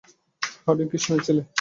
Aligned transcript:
Hardinge 0.65 0.87
খ্রিস্টানের 0.91 1.23
ছেলে। 1.27 1.41